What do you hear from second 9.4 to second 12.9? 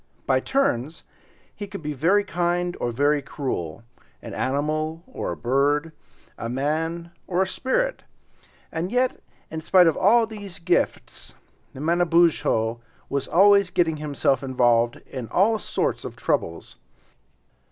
in spite of all these gifts, Manabozho